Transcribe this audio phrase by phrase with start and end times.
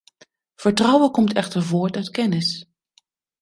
[0.55, 2.67] Vertrouwen komt echter voort uit kennis.